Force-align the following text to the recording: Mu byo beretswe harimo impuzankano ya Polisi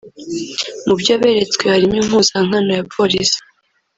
Mu 0.85 0.93
byo 0.99 1.13
beretswe 1.21 1.63
harimo 1.73 1.95
impuzankano 2.01 2.71
ya 2.77 2.85
Polisi 2.95 3.39